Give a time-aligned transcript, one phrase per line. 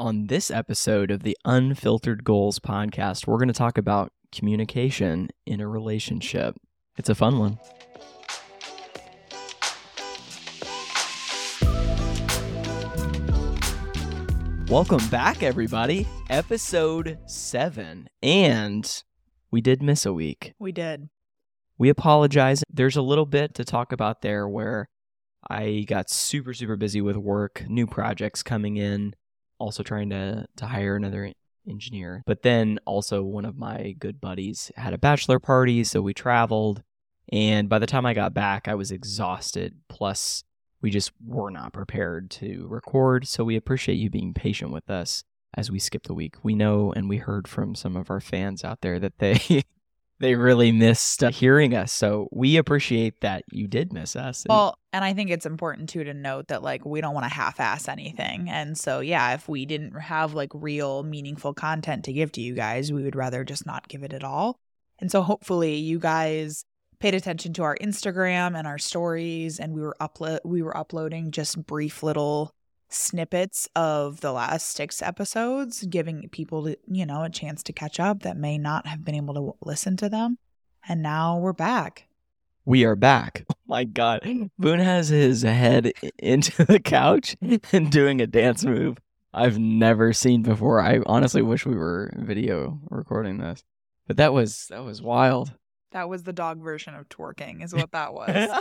[0.00, 5.60] On this episode of the Unfiltered Goals podcast, we're going to talk about communication in
[5.60, 6.56] a relationship.
[6.96, 7.58] It's a fun one.
[14.70, 16.08] Welcome back, everybody.
[16.30, 18.08] Episode seven.
[18.22, 19.02] And
[19.50, 20.54] we did miss a week.
[20.58, 21.10] We did.
[21.76, 22.64] We apologize.
[22.72, 24.88] There's a little bit to talk about there where
[25.50, 29.14] I got super, super busy with work, new projects coming in,
[29.60, 31.32] also trying to, to hire another
[31.68, 32.22] engineer.
[32.26, 36.82] But then also, one of my good buddies had a bachelor party, so we traveled.
[37.32, 39.76] And by the time I got back, I was exhausted.
[39.88, 40.42] Plus,
[40.80, 43.28] we just were not prepared to record.
[43.28, 45.22] So we appreciate you being patient with us
[45.54, 46.36] as we skip the week.
[46.42, 49.64] We know and we heard from some of our fans out there that they
[50.20, 51.92] they really missed hearing us.
[51.92, 54.44] So we appreciate that you did miss us.
[54.48, 57.34] Well, and I think it's important too to note that like we don't want to
[57.34, 58.48] half-ass anything.
[58.48, 62.54] And so yeah, if we didn't have like real meaningful content to give to you
[62.54, 64.60] guys, we would rather just not give it at all.
[65.00, 66.64] And so hopefully you guys
[66.98, 71.30] paid attention to our Instagram and our stories and we were upload we were uploading
[71.30, 72.54] just brief little
[72.90, 78.22] snippets of the last six episodes, giving people, you know, a chance to catch up
[78.22, 80.38] that may not have been able to listen to them.
[80.88, 82.06] And now we're back.
[82.64, 83.44] We are back.
[83.70, 84.28] Oh my God.
[84.58, 87.36] Boone has his head into the couch
[87.72, 88.98] and doing a dance move
[89.32, 90.80] I've never seen before.
[90.80, 93.62] I honestly wish we were video recording this.
[94.08, 95.52] But that was that was wild.
[95.92, 98.60] That was the dog version of twerking, is what that was.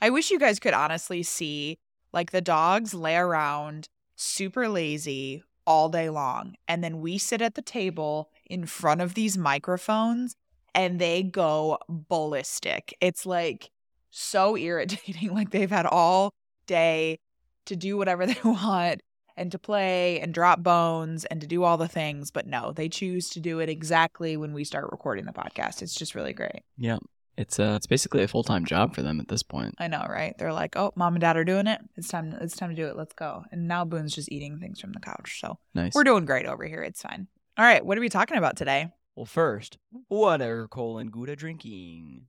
[0.00, 1.78] I wish you guys could honestly see
[2.12, 6.54] like the dogs lay around super lazy all day long.
[6.66, 10.34] And then we sit at the table in front of these microphones
[10.74, 12.96] and they go ballistic.
[13.00, 13.70] It's like
[14.10, 15.34] so irritating.
[15.34, 16.32] Like they've had all
[16.66, 17.18] day
[17.66, 19.00] to do whatever they want
[19.36, 22.30] and to play and drop bones and to do all the things.
[22.30, 25.82] But no, they choose to do it exactly when we start recording the podcast.
[25.82, 26.62] It's just really great.
[26.76, 26.98] Yeah.
[27.36, 29.74] It's uh it's basically a full time job for them at this point.
[29.78, 30.36] I know, right?
[30.38, 31.80] They're like, Oh, mom and dad are doing it.
[31.96, 32.96] It's time it's time to do it.
[32.96, 33.44] Let's go.
[33.50, 35.40] And now Boone's just eating things from the couch.
[35.40, 35.94] So nice.
[35.94, 36.82] We're doing great over here.
[36.82, 37.28] It's fine.
[37.56, 38.92] All right, what are we talking about today?
[39.16, 39.76] Well, first,
[40.08, 42.26] what are Cole and Gouda drinking?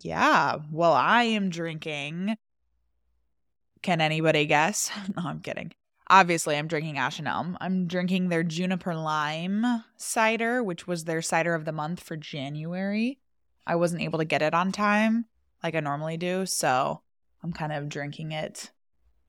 [0.00, 2.36] Yeah, well, I am drinking.
[3.82, 4.90] Can anybody guess?
[5.16, 5.72] no, I'm kidding.
[6.08, 7.56] Obviously, I'm drinking Ash and Elm.
[7.60, 13.18] I'm drinking their Juniper Lime cider, which was their cider of the month for January.
[13.66, 15.26] I wasn't able to get it on time
[15.62, 17.02] like I normally do, so
[17.42, 18.70] I'm kind of drinking it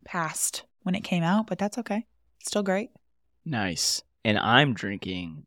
[0.06, 2.06] past when it came out, but that's okay.
[2.44, 2.92] still great.
[3.46, 4.04] Nice.
[4.24, 5.46] And I'm drinking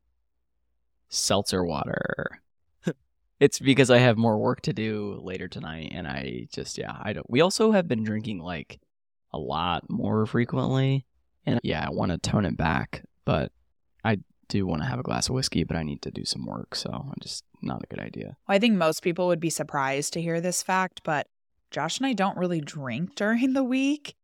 [1.08, 2.40] seltzer water.
[3.40, 7.12] it's because I have more work to do later tonight and I just yeah, I
[7.12, 8.80] don't We also have been drinking like
[9.32, 11.04] a lot more frequently
[11.46, 13.52] and yeah, I want to tone it back, but
[14.04, 14.18] I
[14.50, 16.74] do want to have a glass of whiskey, but I need to do some work,
[16.74, 18.36] so I'm just not a good idea.
[18.46, 21.28] Well, I think most people would be surprised to hear this fact, but
[21.70, 24.16] Josh and I don't really drink during the week.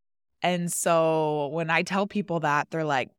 [0.43, 3.09] And so when I tell people that, they're like,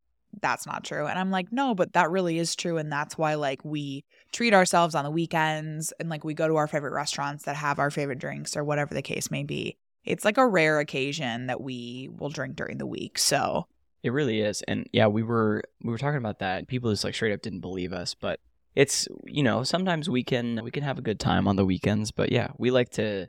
[0.42, 1.06] that's not true.
[1.06, 2.76] And I'm like, no, but that really is true.
[2.76, 6.56] And that's why, like, we treat ourselves on the weekends and, like, we go to
[6.56, 9.78] our favorite restaurants that have our favorite drinks or whatever the case may be.
[10.04, 13.18] It's like a rare occasion that we will drink during the week.
[13.18, 13.66] So
[14.02, 14.62] it really is.
[14.62, 16.68] And yeah, we were we were talking about that.
[16.68, 18.40] People just like straight up didn't believe us, but
[18.74, 22.10] it's you know, sometimes we can we can have a good time on the weekends,
[22.10, 23.28] but yeah, we like to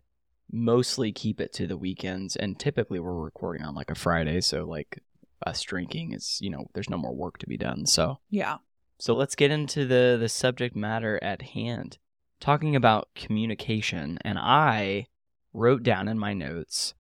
[0.52, 4.66] mostly keep it to the weekends and typically we're recording on like a Friday, so
[4.66, 5.02] like
[5.46, 7.86] us drinking is, you know, there's no more work to be done.
[7.86, 8.58] So Yeah.
[9.00, 11.98] So let's get into the the subject matter at hand.
[12.40, 15.08] Talking about communication, and I
[15.54, 16.94] wrote down in my notes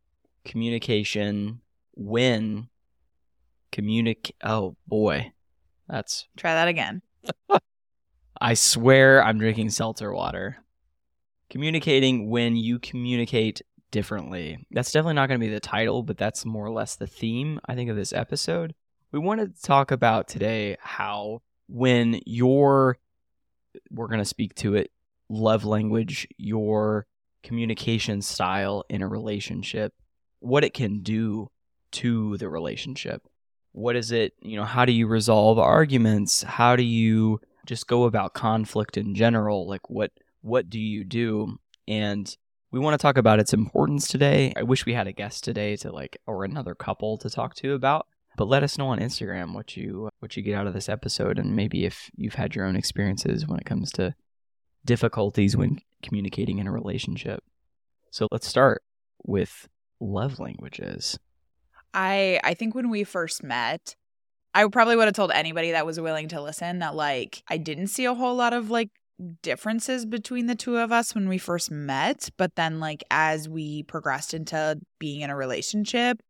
[0.43, 1.61] communication
[1.93, 2.67] when
[3.71, 4.35] communicate.
[4.43, 5.31] Oh boy,
[5.87, 7.01] that's try that again.
[8.41, 10.57] I swear I'm drinking seltzer water.
[11.49, 14.65] Communicating when you communicate differently.
[14.71, 17.59] That's definitely not going to be the title, but that's more or less the theme,
[17.65, 18.75] I think, of this episode.
[19.11, 22.97] We wanted to talk about today how when your,
[23.89, 24.91] we're going to speak to it,
[25.27, 27.07] love language, your
[27.41, 29.93] communication style in a relationship,
[30.39, 31.49] what it can do
[31.91, 33.23] to the relationship
[33.71, 36.43] what is it you know how do you resolve arguments?
[36.43, 39.67] How do you just go about conflict in general?
[39.67, 40.11] Like what
[40.41, 41.57] what do you do?
[41.87, 42.35] And
[42.71, 44.53] we want to talk about its importance today.
[44.55, 47.73] I wish we had a guest today to like or another couple to talk to
[47.73, 48.07] about
[48.37, 51.37] but let us know on instagram what you what you get out of this episode
[51.37, 54.15] and maybe if you've had your own experiences when it comes to
[54.85, 57.43] difficulties when communicating in a relationship.
[58.11, 58.81] So let's start
[59.23, 59.67] with
[59.99, 61.19] love languages
[61.93, 63.95] I I think when we first met,
[64.53, 67.87] I probably would have told anybody that was willing to listen that like I didn't
[67.87, 68.89] see a whole lot of like
[69.41, 73.83] differences between the two of us when we first met, but then like as we
[73.83, 76.21] progressed into being in a relationship,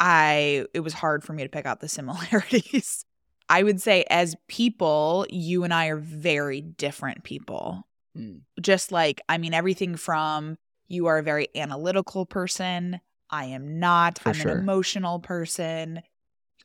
[0.00, 3.04] I it was hard for me to pick out the similarities.
[3.48, 7.86] I would say as people, you and I are very different people.
[8.16, 8.40] Mm.
[8.60, 10.56] Just like I mean everything from
[10.88, 13.00] you are a very analytical person,
[13.30, 14.18] I am not.
[14.18, 14.52] For I'm sure.
[14.52, 16.02] an emotional person.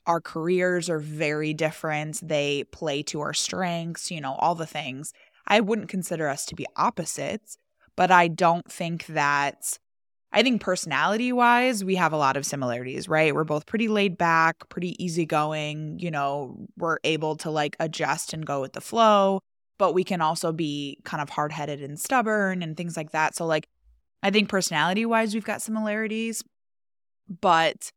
[0.06, 2.28] Our careers are very different.
[2.28, 5.13] They play to our strengths, you know, all the things.
[5.48, 7.58] I wouldn't consider us to be opposites,
[7.96, 9.78] but I don't think that
[10.34, 13.36] I think personality wise, we have a lot of similarities, right?
[13.36, 16.00] We're both pretty laid back, pretty easygoing.
[16.00, 19.42] You know, we're able to like adjust and go with the flow,
[19.78, 23.36] but we can also be kind of hard headed and stubborn and things like that.
[23.36, 23.68] So, like,
[24.24, 26.44] I think personality wise, we've got similarities,
[27.39, 27.92] but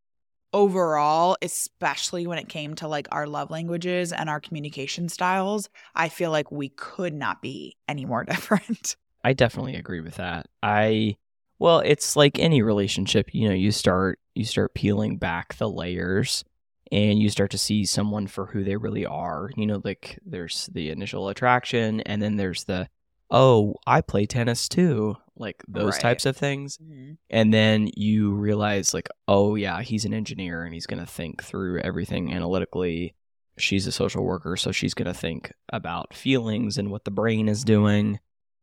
[0.52, 6.08] overall, especially when it came to like our love languages and our communication styles, I
[6.08, 8.96] feel like we could not be any more different.
[9.24, 10.46] I definitely agree with that.
[10.62, 11.16] I
[11.58, 16.44] well, it's like any relationship, you know, you start you start peeling back the layers
[16.92, 19.50] and you start to see someone for who they really are.
[19.56, 22.88] You know, like there's the initial attraction and then there's the
[23.30, 25.16] oh, I play tennis too.
[25.36, 26.00] Like those Right.
[26.00, 26.78] types of things.
[26.78, 27.12] Mm-hmm.
[27.30, 31.42] And then you realize like, oh yeah, he's an engineer and he's going to think
[31.42, 33.14] through everything analytically.
[33.56, 37.48] She's a social worker, so she's going to think about feelings and what the brain
[37.48, 38.20] is doing.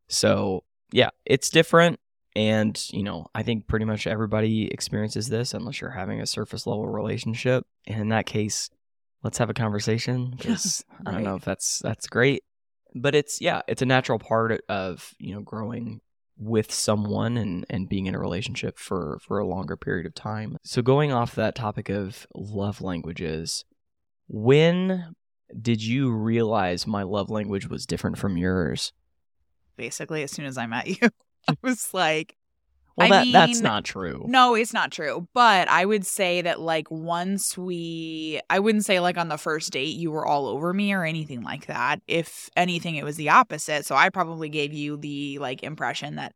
[0.08, 2.00] So, yeah, it's different
[2.36, 6.66] and, you know, I think pretty much everybody experiences this unless you're having a surface
[6.66, 7.66] level relationship.
[7.88, 8.70] And in that case,
[9.24, 12.44] let's have a conversation because I don't know if that's that's great.
[12.94, 16.02] But it's yeah, it's a natural part of, you know, growing
[16.38, 20.58] with someone and and being in a relationship for for a longer period of time.
[20.64, 23.64] So going off that topic of love languages,
[24.28, 25.16] when
[25.60, 28.94] did you realize my love language was different from yours?
[29.76, 31.10] Basically, as soon as I met you,
[31.48, 32.36] I was like,
[32.98, 34.26] Well, I that that's mean, not true.
[34.28, 35.28] No, it's not true.
[35.34, 39.72] But I would say that, like, once we, I wouldn't say, like, on the first
[39.72, 42.02] date, you were all over me or anything like that.
[42.08, 43.86] If anything, it was the opposite.
[43.86, 46.34] So I probably gave you the, like, impression that,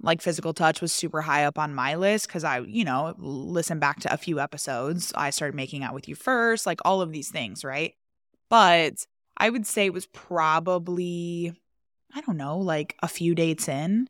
[0.00, 3.78] like, physical touch was super high up on my list because I, you know, listen
[3.78, 5.12] back to a few episodes.
[5.16, 7.94] I started making out with you first, like, all of these things, right?
[8.48, 9.06] But
[9.36, 11.52] I would say it was probably,
[12.14, 14.08] I don't know, like a few dates in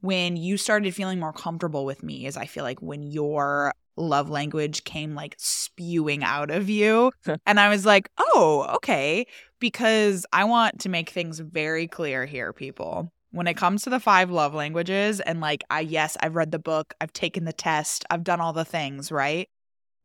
[0.00, 4.30] when you started feeling more comfortable with me is I feel like when your love
[4.30, 7.12] language came like spewing out of you.
[7.46, 9.26] and I was like, oh, okay.
[9.58, 13.12] Because I want to make things very clear here, people.
[13.30, 16.58] When it comes to the five love languages, and like, I, yes, I've read the
[16.58, 19.48] book, I've taken the test, I've done all the things, right?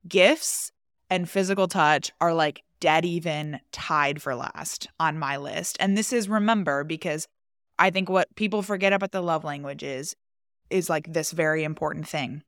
[0.07, 0.71] Gifts
[1.09, 5.77] and physical touch are like dead even tied for last on my list.
[5.79, 7.27] And this is remember because
[7.79, 10.15] I think what people forget about the love languages
[10.69, 12.43] is like this very important thing.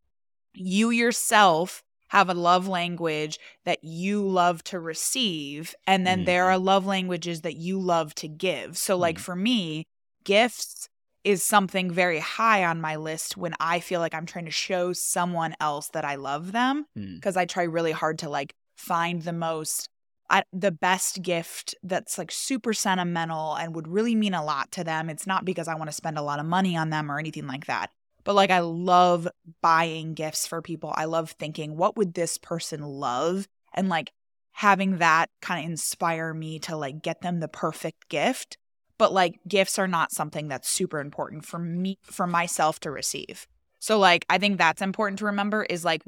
[0.54, 6.48] You yourself have a love language that you love to receive, and then there Mhm.
[6.50, 8.77] are love languages that you love to give.
[8.77, 9.22] So, like Mhm.
[9.22, 9.86] for me,
[10.24, 10.88] gifts
[11.24, 14.94] is something very high on my list when I feel like I'm trying to show
[14.94, 17.16] someone else that I love them Hmm.
[17.16, 19.89] because I try really hard to like find the most
[20.30, 24.84] I, the best gift that's like super sentimental and would really mean a lot to
[24.84, 25.10] them.
[25.10, 27.48] It's not because I want to spend a lot of money on them or anything
[27.48, 27.91] like that.
[28.24, 29.27] But like I love
[29.62, 30.94] buying gifts for people.
[30.96, 34.12] I love thinking what would this person love and like
[34.53, 38.58] having that kind of inspire me to like get them the perfect gift.
[38.98, 43.48] But like gifts are not something that's super important for me for myself to receive.
[43.79, 46.01] So like I think that's important to remember is like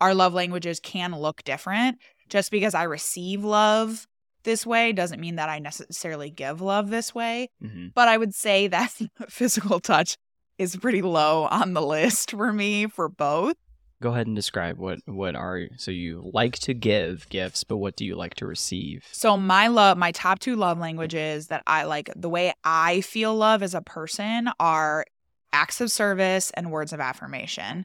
[0.00, 1.98] our love languages can look different.
[2.28, 4.06] Just because I receive love
[4.44, 7.48] this way doesn't mean that I necessarily give love this way.
[7.62, 7.92] Mhm.
[7.94, 8.92] But I would say that
[9.28, 10.16] physical touch
[10.58, 13.56] is pretty low on the list for me for both.
[14.02, 17.96] Go ahead and describe what what are so you like to give gifts, but what
[17.96, 19.04] do you like to receive?
[19.12, 23.34] So my love, my top two love languages that I like, the way I feel
[23.34, 25.06] love as a person are
[25.54, 27.84] acts of service and words of affirmation.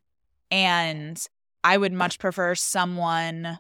[0.52, 1.24] And
[1.64, 3.60] I would much prefer someone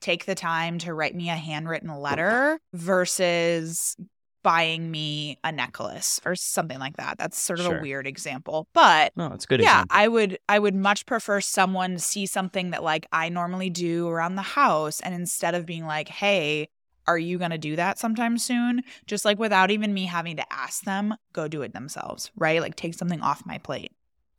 [0.00, 3.96] take the time to write me a handwritten letter versus
[4.44, 7.18] buying me a necklace or something like that.
[7.18, 7.78] That's sort of Sure.
[7.78, 8.68] a weird example.
[8.72, 9.60] But No, it's good.
[9.60, 9.96] yeah example.
[9.98, 14.36] i would i would much prefer someone see something that like i normally do around
[14.36, 16.68] the house and instead of being like hey
[17.06, 20.52] are you going to do that sometime soon just like without even me having to
[20.52, 23.90] ask them go do it themselves right like take something off my plate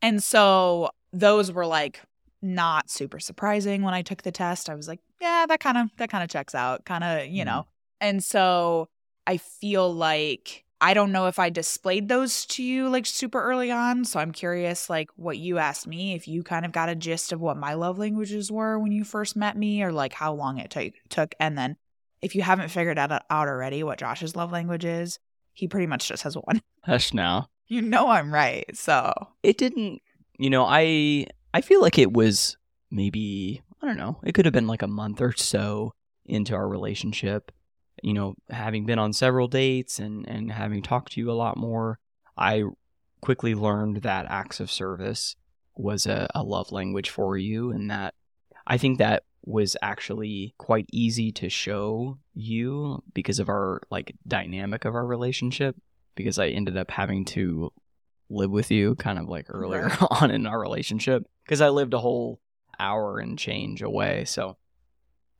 [0.02, 2.02] and so those were like
[2.42, 4.70] not super surprising when I took the test.
[4.70, 6.86] I was like, yeah, that kind of that kind of checks out.
[6.86, 7.48] Kind of, you Mhm.
[7.48, 7.68] know.
[8.02, 8.88] And so
[9.28, 13.70] I feel like I don't know if I displayed those to you like super early
[13.70, 14.06] on.
[14.06, 17.34] So I'm curious, like what you asked me, if you kind of got a gist
[17.34, 20.58] of what my love languages were when you first met me, or like how long
[20.58, 20.94] it took.
[21.10, 21.36] took.
[21.40, 21.76] And then
[22.22, 25.20] if you haven't figured out, out already what Josh's love language is,
[25.54, 26.62] he pretty much just has one.
[26.86, 27.48] Hush now.
[27.72, 28.66] You know I'm right.
[28.76, 30.02] So It didn't,
[30.40, 32.58] you know, I I feel like it was
[32.92, 35.94] maybe, I don't know, it could have been like a month or so
[36.26, 37.52] into our relationship.
[38.02, 41.58] You know, having been on several dates and and having talked to you a lot
[41.58, 42.00] more,
[42.38, 42.64] I
[43.22, 45.36] quickly learned that acts of service
[45.76, 48.14] was a, a love language for you and that
[48.68, 54.86] I think that was actually quite easy to show you because of our like dynamic
[54.86, 55.76] of our relationship
[56.16, 57.72] because I ended up having to
[58.30, 60.08] live with you kind of like earlier Right.
[60.22, 62.40] on in our relationship because I lived a whole
[62.80, 64.58] hour and change away so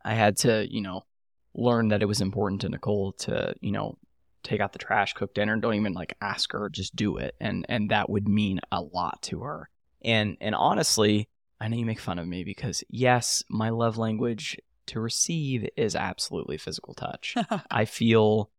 [0.04, 1.06] I had to you know
[1.54, 3.98] learn that it was important to Nicole to you know
[4.44, 7.66] take out the trash cook dinner don't even like ask her just do it and
[7.70, 9.70] and that would mean a lot to her
[10.02, 11.28] and and honestly
[11.62, 15.96] I know you make fun of me because yes, my love language to receive is
[15.96, 17.36] absolutely physical touch.
[17.72, 18.50] I feel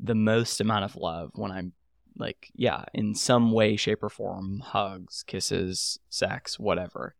[0.00, 1.72] the most amount of love when I'm
[2.18, 7.14] like, yeah, in some way, shape, or form, hugs, kisses, sex, whatever.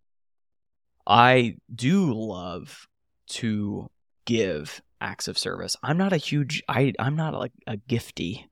[1.07, 2.87] I do love
[3.29, 3.91] to
[4.25, 5.77] give acts of service.
[5.83, 8.45] I'm not a huge I I'm not like a gifty.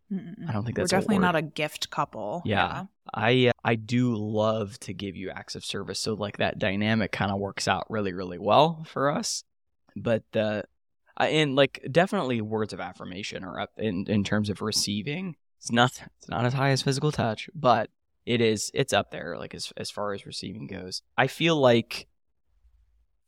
[0.49, 2.43] I don't think that's we're definitely not a gift couple.
[2.45, 2.85] Yeah.
[3.13, 7.13] I uh, I do love to give you acts of service, so like that dynamic
[7.13, 9.45] kind of works out really really well for us.
[9.95, 10.63] But uh,
[11.17, 15.37] and like definitely words of affirmation are up in in terms of receiving.
[15.59, 17.91] It's not it's not as high as physical touch, but
[18.25, 21.03] it is it's up there like as as far as receiving goes.
[21.17, 22.07] I feel like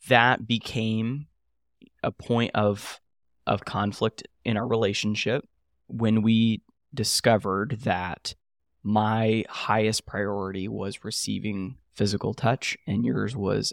[0.08, 1.26] that became
[2.02, 3.00] a point of
[3.47, 5.49] of conflict in our relationship
[5.87, 6.62] when we
[6.94, 8.35] discovered that
[8.82, 13.73] my highest priority was receiving physical touch and yours was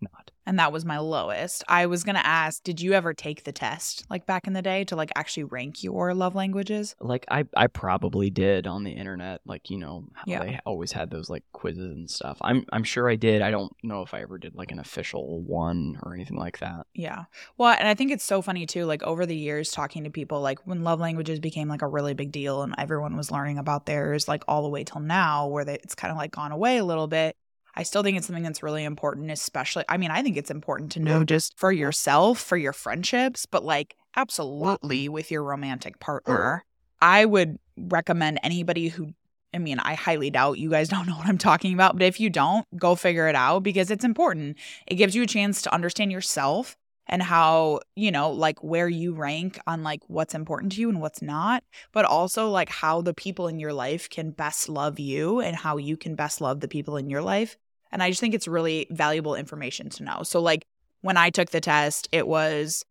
[0.00, 0.30] not.
[0.46, 1.62] And that was my lowest.
[1.68, 4.62] I was going to ask, did you ever take the test like back in the
[4.62, 6.96] day to like actually rank your love languages?
[7.00, 10.42] Like I I probably did on the internet like you know how Yeah.
[10.44, 12.38] they always had those like quizzes and stuff.
[12.40, 13.42] I'm I'm sure I did.
[13.42, 16.86] I don't know if I ever did like an official one or anything like that.
[16.94, 17.24] Yeah.
[17.58, 18.86] Well, and I think it's so funny too.
[18.86, 22.14] Like over the years, talking to people, like when love languages became like a really
[22.14, 25.66] big deal and everyone was learning about theirs, like all the way till now, where
[25.66, 27.36] they, it's kind of like gone away a little bit.
[27.78, 29.84] I still think it's something that's really important, especially.
[29.88, 33.64] I mean, I think it's important to know just for yourself, for your friendships, but
[33.64, 36.64] like absolutely with your romantic partner.
[37.00, 39.14] I would recommend anybody who
[39.54, 42.18] I mean, I highly doubt you guys don't know what I'm talking about, but if
[42.18, 44.58] you don't, go figure it out because it's important.
[44.88, 49.14] It gives you a chance to understand yourself and how, you know, like where you
[49.14, 53.14] rank on like what's important to you and what's not, but also like how the
[53.14, 56.68] people in your life can best love you and how you can best love the
[56.68, 57.56] people in your life.
[57.92, 60.22] And I just think it's really valuable information to know.
[60.22, 60.64] So, like
[61.00, 62.84] when I took the test, it was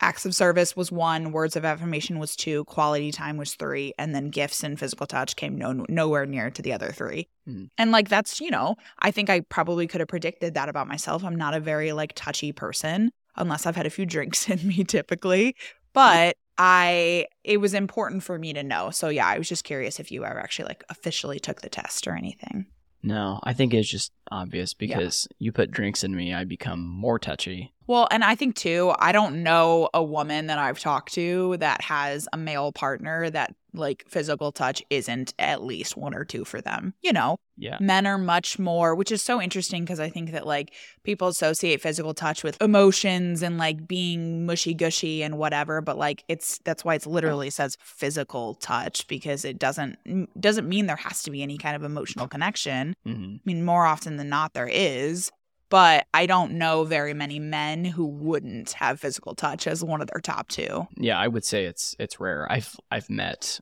[0.00, 4.14] acts of service was one, words of affirmation was two, quality time was three, and
[4.14, 7.28] then gifts and physical touch came no, nowhere near to the other three.
[7.48, 7.68] Mhm.
[7.78, 11.24] And like that's, you know, I think I probably could have predicted that about myself.
[11.24, 14.82] I'm not a very like touchy person unless I've had a few drinks in me
[14.82, 15.54] typically.
[15.92, 18.90] But I it was important for me to know.
[18.90, 22.06] So yeah, I was just curious if you ever actually like officially took the test
[22.06, 22.66] or anything.
[23.02, 27.18] No, I think it's just obvious because you put drinks in me, I become more
[27.18, 27.71] touchy.
[27.86, 31.82] Well, and I think too, I don't know a woman that I've talked to that
[31.82, 36.60] has a male partner that like physical touch isn't at least one or two for
[36.60, 36.92] them.
[37.00, 37.78] You know, Yeah.
[37.80, 40.74] men are much more, which is so interesting because I think that like
[41.04, 46.22] people associate physical touch with emotions and like being mushy gushy and whatever, but like
[46.28, 49.96] it's that's why it's literally says physical touch because it doesn't
[50.38, 52.94] doesn't mean there has to be any kind of emotional connection.
[53.04, 55.30] hmm I mean, more often than not, there is.
[55.72, 60.06] But I don't know very many men who wouldn't have physical touch as one of
[60.06, 60.86] their top two.
[60.98, 62.46] Yeah, I would say it's it's rare.
[62.52, 63.58] I've I've met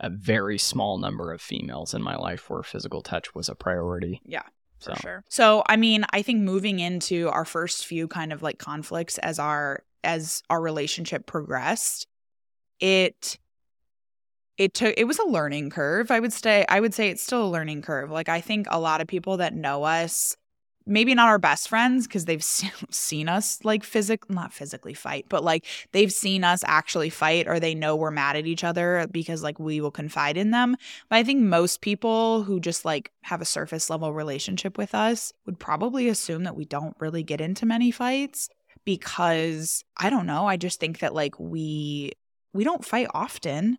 [0.00, 4.20] a very small number of females in my life where physical touch was a priority.
[4.24, 4.42] Yeah,
[4.80, 5.24] So sure.
[5.28, 9.38] So, I mean, I think moving into our first few kind of like conflicts as
[9.38, 12.08] our as our relationship progressed,
[12.80, 13.38] it
[14.58, 16.10] it took it was a learning curve.
[16.10, 18.10] I would say I would say it's still a learning curve.
[18.10, 20.36] Like I think a lot of people that know us
[20.86, 22.42] maybe not our best friends because they've
[22.90, 27.58] seen us like physic not physically fight but like they've seen us actually fight or
[27.58, 30.76] they know we're mad at each other because like we will confide in them.
[31.08, 35.32] But i think most people who just like have a surface level relationship with us
[35.46, 38.48] would probably assume that we don't really get into many fights
[38.84, 42.12] because i don't know i just think that like we
[42.52, 43.78] we don't fight often.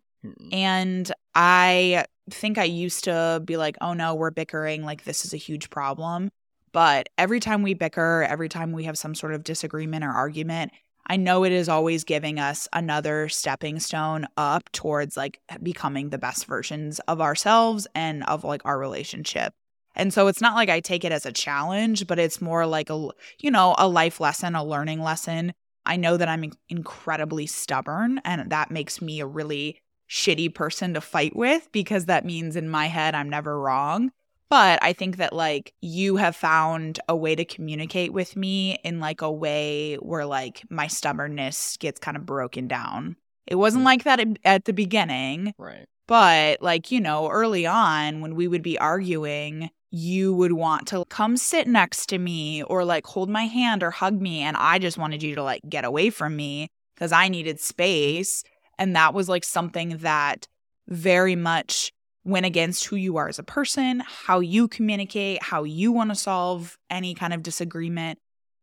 [0.52, 5.34] And i think i used to be like oh no we're bickering like this is
[5.34, 6.30] a huge problem
[6.74, 10.72] but every time we bicker, every time we have some sort of disagreement or argument,
[11.06, 16.18] I know it is always giving us another stepping stone up towards like becoming the
[16.18, 19.54] best versions of ourselves and of like our relationship.
[19.94, 22.90] And so it's not like I take it as a challenge, but it's more like
[22.90, 25.52] a, you know, a life lesson, a learning lesson.
[25.86, 31.00] I know that I'm incredibly stubborn and that makes me a really shitty person to
[31.00, 34.10] fight with because that means in my head I'm never wrong.
[34.50, 39.00] But I think that like you have found a way to communicate with me in
[39.00, 43.16] like a way where like my stubbornness gets kind of broken down.
[43.46, 43.86] It wasn't mm.
[43.86, 45.54] like that at the beginning.
[45.58, 45.86] Right.
[46.06, 51.04] But like, you know, early on when we would be arguing, you would want to
[51.08, 54.40] come sit next to me or like hold my hand or hug me.
[54.40, 58.44] And I just wanted you to like get away from me because I needed space.
[58.78, 60.46] And that was like something that
[60.88, 61.92] very much
[62.24, 66.16] went against who you are as a person, how you communicate, how you want to
[66.16, 68.18] solve any kind of disagreement.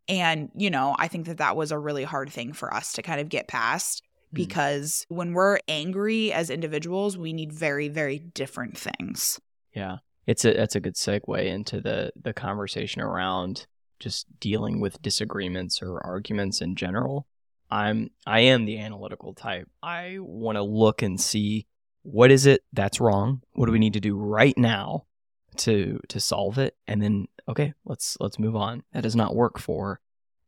[0.07, 3.01] And, you know, I think that that was a really hard thing for us to
[3.01, 4.35] kind of get past mm.
[4.35, 9.39] because when we're angry as individuals, we need very, very different things.
[9.73, 9.97] Yeah.
[10.27, 13.65] It's a that's a good segue into the the conversation around
[13.99, 17.27] just dealing with disagreements or arguments in general.
[17.69, 19.67] I'm I am the analytical type.
[19.81, 21.67] I want to look and see
[22.03, 23.41] what is it that's wrong?
[23.53, 25.05] What do we need to do right now
[25.57, 26.75] to to solve it?
[26.87, 28.83] And then okay, let's let's move on.
[28.93, 29.99] That does not work for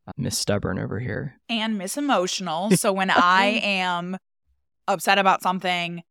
[0.06, 2.70] uh, Miss Stubborn over here and Miss Emotional.
[2.76, 4.16] So when I am
[4.88, 6.02] upset about something,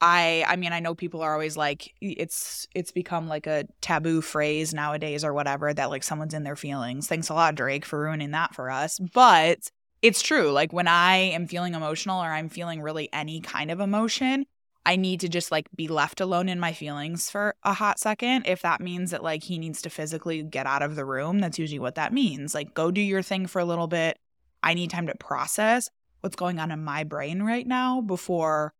[0.00, 4.20] I I mean I know people are always like it's it's become like a taboo
[4.20, 7.08] phrase nowadays or whatever that like someone's in their feelings.
[7.08, 8.98] Thanks a lot Drake for ruining that for us.
[8.98, 10.52] But it's true.
[10.52, 14.46] Like when I am feeling emotional or I'm feeling really any kind of emotion,
[14.88, 18.46] I need to just like be left alone in my feelings for a hot second.
[18.46, 21.58] If that means that like he needs to physically get out of the room, that's
[21.58, 22.54] usually what that means.
[22.54, 24.18] Like, go do your thing for a little bit.
[24.62, 25.90] I need time to process
[26.22, 28.72] what's going on in my brain right now before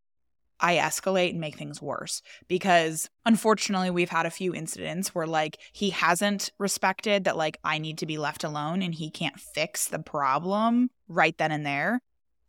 [0.59, 2.23] I escalate and make things worse.
[2.47, 7.77] Because unfortunately, we've had a few incidents where like he hasn't respected that like I
[7.77, 12.01] need to be left alone and he can't fix the problem right then and there.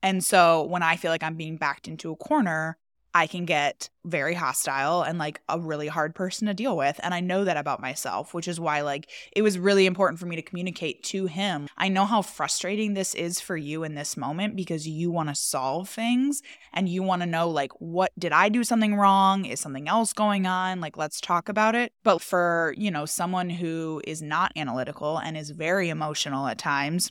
[0.02, 2.78] And so when I feel like I'm being backed into a corner,
[3.14, 6.98] I can get very hostile and like a really hard person to deal with.
[7.02, 10.26] And I know that about myself, which is why like it was really important for
[10.26, 11.68] me to communicate to him.
[11.76, 15.34] I know how frustrating this is for you in this moment because you want to
[15.34, 16.40] solve things
[16.72, 19.44] and you want to know like what did I do something wrong?
[19.44, 20.80] Is something else going on?
[20.80, 21.92] Like let's talk about it.
[22.02, 27.10] But for, you know, someone who is not analytical and is very emotional at times,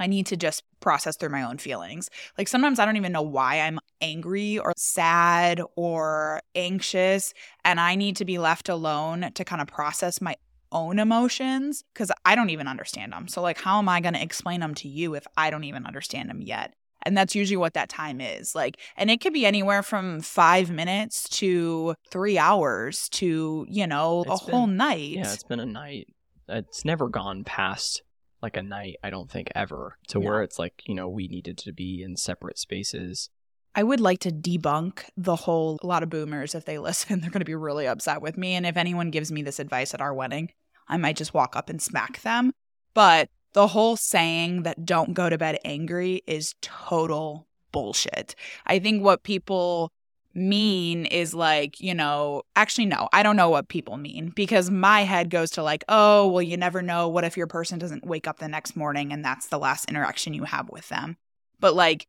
[0.00, 2.10] I need to just process through my own feelings.
[2.36, 7.34] Like sometimes I don't even know why I'm angry or sad or anxious,
[7.64, 10.36] and I need to be left alone to kind of process my
[10.72, 13.28] own emotions because I don't even understand them.
[13.28, 15.84] So, like, how am I going to explain them to you if I don't even
[15.84, 16.74] understand them yet?
[17.02, 18.54] And that's usually what that time is.
[18.54, 24.22] Like, and it could be anywhere from five minutes to three hours to, you know,
[24.26, 25.10] it's a been, whole night.
[25.10, 26.08] Yeah, it's been a night.
[26.48, 28.02] It's never gone past
[28.42, 31.58] like a night, I don't think ever, to where it's like, you know, we needed
[31.58, 33.30] to be in separate spaces.
[33.74, 37.30] I would like to debunk the whole a lot of boomers if they listen, they're
[37.30, 40.00] going to be really upset with me and if anyone gives me this advice at
[40.00, 40.50] our wedding,
[40.88, 42.52] I might just walk up and smack them.
[42.94, 48.34] But the whole saying that don't go to bed angry is total bullshit.
[48.66, 49.92] I think what people
[50.34, 55.02] mean is like, you know, actually, no, I don't know what people mean because my
[55.02, 57.08] head goes to like, oh, well, you never know.
[57.08, 60.34] What if your person doesn't wake up the next morning and that's the last interaction
[60.34, 61.16] you have with them?
[61.58, 62.06] But like,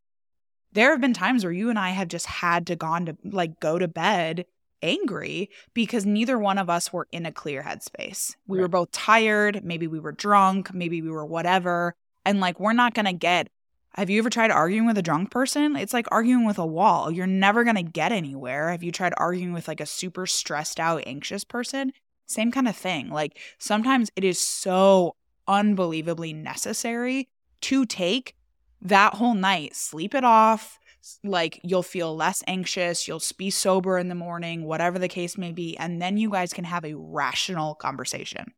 [0.74, 3.60] there have been times where you and I have just had to gone to like
[3.60, 4.46] go to bed
[4.82, 8.36] angry because neither one of us were in a clear headspace.
[8.48, 8.64] We right.
[8.64, 11.96] were both tired, maybe we were drunk, maybe we were whatever.
[12.26, 13.50] And like we're not going to get
[13.96, 15.76] have you ever tried arguing with a drunk person?
[15.76, 17.12] It's like arguing with a wall.
[17.12, 18.70] You're never going to get anywhere.
[18.72, 21.92] Have you tried arguing with like a super stressed out, anxious person?
[22.26, 23.10] Same kind of thing.
[23.10, 25.16] Like sometimes it is so
[25.48, 27.28] unbelievably necessary
[27.62, 28.36] to take
[28.82, 30.80] that whole night, sleep it off.
[31.24, 35.52] Like you'll feel less anxious, you'll be sober in the morning, whatever the case may
[35.52, 35.76] be.
[35.78, 38.54] And then you guys can have a rational conversation.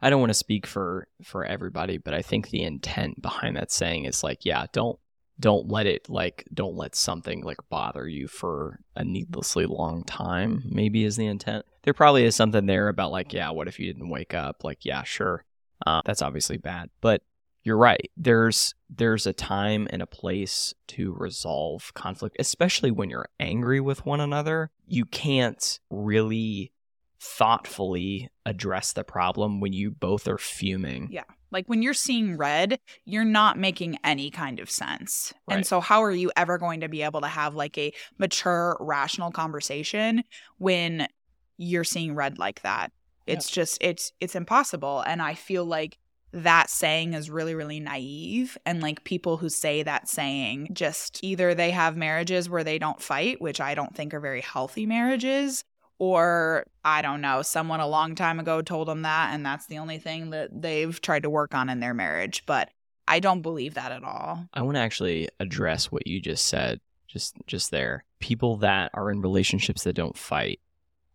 [0.00, 3.72] I don't want to speak for for everybody, but I think the intent behind that
[3.72, 4.98] saying is like, yeah, don't
[5.40, 10.62] don't let it like don't let something like bother you for a needlessly long time.
[10.64, 11.64] Maybe is the intent.
[11.82, 14.64] There probably is something there about like, yeah, what if you didn't wake up?
[14.64, 15.44] Like, yeah, sure,
[15.86, 17.22] uh, that's obviously bad, but
[17.62, 18.10] you're right.
[18.16, 24.06] There's there's a time and a place to resolve conflict, especially when you're angry with
[24.06, 24.70] one another.
[24.86, 26.72] You can't really
[27.20, 31.08] thoughtfully address the problem when you both are fuming.
[31.10, 31.24] Yeah.
[31.50, 35.32] Like when you're seeing red, you're not making any kind of sense.
[35.48, 35.56] Right.
[35.56, 38.76] And so how are you ever going to be able to have like a mature,
[38.80, 40.22] rational conversation
[40.58, 41.08] when
[41.56, 42.92] you're seeing red like that?
[43.26, 45.98] It's just it's it's impossible and I feel like
[46.32, 51.54] that saying is really really naive and like people who say that saying just either
[51.54, 55.62] they have marriages where they don't fight, which I don't think are very healthy marriages,
[55.98, 59.78] or I don't know, someone a long time ago told them that, and that's the
[59.78, 62.44] only thing that they've tried to work on in their marriage.
[62.46, 62.70] But
[63.06, 64.46] I don't believe that at all.
[64.52, 68.04] I want to actually address what you just said, just just there.
[68.20, 70.60] People that are in relationships that don't fight.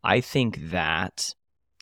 [0.04, 1.34] I think that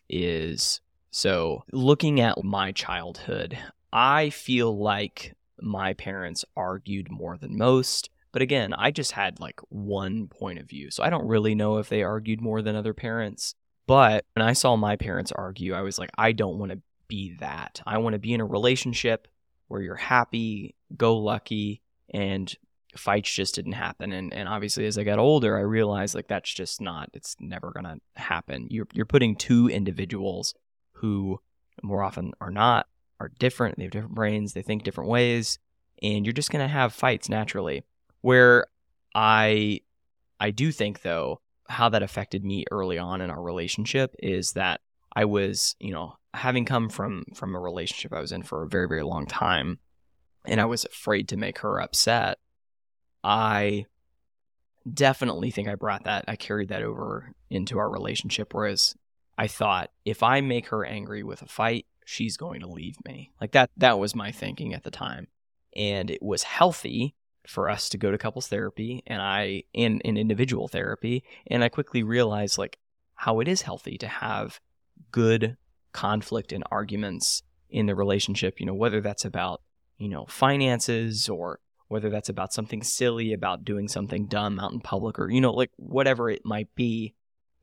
[0.09, 3.57] is so looking at my childhood,
[3.91, 8.09] I feel like my parents argued more than most.
[8.31, 10.91] But again, I just had like one point of view.
[10.91, 13.55] So I don't really know if they argued more than other parents.
[13.87, 17.35] But when I saw my parents argue, I was like, I don't want to be
[17.39, 17.81] that.
[17.85, 19.27] I want to be in a relationship
[19.67, 21.81] where you're happy, go lucky,
[22.13, 22.53] and
[22.95, 24.11] fights just didn't happen.
[24.11, 27.71] And and obviously as I got older, I realized like that's just not it's never
[27.71, 28.67] gonna happen.
[28.69, 30.53] You're you're putting two individuals
[30.93, 31.39] who
[31.83, 32.87] more often are not
[33.19, 35.59] are different, they have different brains, they think different ways,
[36.01, 37.83] and you're just gonna have fights naturally.
[38.21, 38.67] Where
[39.13, 39.81] I
[40.39, 44.81] I do think though how that affected me early on in our relationship is that
[45.15, 48.67] I was, you know, having come from from a relationship I was in for a
[48.67, 49.79] very very long time
[50.45, 52.39] and I was afraid to make her upset.
[53.23, 53.85] I
[54.91, 58.95] definitely think I brought that I carried that over into our relationship whereas
[59.37, 63.31] I thought if I make her angry with a fight, she's going to leave me.
[63.39, 65.27] Like that that was my thinking at the time.
[65.75, 67.15] And it was healthy
[67.47, 71.23] for us to go to couples therapy and I in in individual therapy.
[71.47, 72.77] And I quickly realized like
[73.15, 74.59] how it is healthy to have
[75.11, 75.57] good
[75.91, 79.61] conflict and arguments in the relationship, you know, whether that's about,
[79.97, 84.79] you know, finances or whether that's about something silly about doing something dumb out in
[84.79, 87.13] public or you know like whatever it might be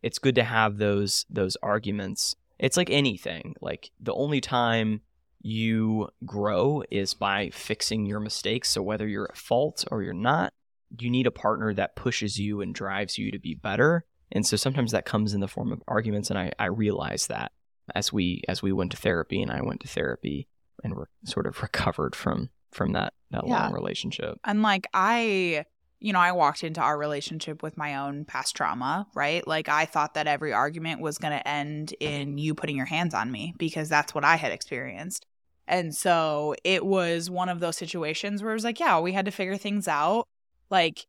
[0.02, 2.36] it's good to have those those arguments.
[2.58, 5.02] It's like anything like the only time
[5.40, 8.70] you grow is by fixing your mistakes.
[8.70, 10.52] So whether you're at fault or you're not,
[10.98, 14.04] you need a partner that pushes you and drives you to be better.
[14.32, 16.30] And so sometimes that comes in the form of arguments.
[16.30, 17.52] And I, I realized that
[17.94, 20.48] as we as we went to therapy and I went to therapy
[20.84, 23.64] and re- sort of recovered from from that that Yeah.
[23.64, 24.38] long relationship.
[24.44, 25.64] And like I,
[26.00, 29.46] you know, I walked into our relationship with my own past trauma, right?
[29.46, 33.14] Like I thought that every argument was going to end in you putting your hands
[33.14, 35.26] on me because that's what I had experienced.
[35.66, 39.26] And so it was one of those situations where it was like, yeah, we had
[39.26, 40.28] to figure things out.
[40.70, 41.06] Like